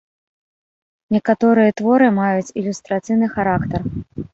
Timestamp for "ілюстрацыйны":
2.59-3.35